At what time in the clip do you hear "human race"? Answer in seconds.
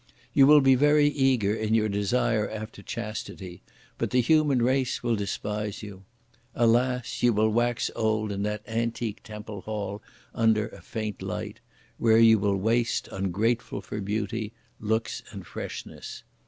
4.19-5.03